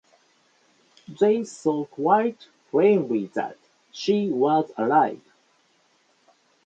They 1.19 1.43
saw 1.43 1.85
quite 1.85 2.47
plainly 2.71 3.27
that 3.35 3.57
she 3.91 4.29
was 4.31 4.71
alive. 4.75 5.21